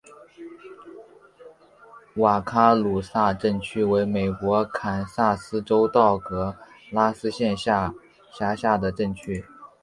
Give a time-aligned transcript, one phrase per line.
[2.15, 6.55] 瓦卡鲁萨镇区为美国堪萨斯州道格
[6.89, 7.93] 拉斯县辖
[8.57, 9.45] 下的镇区。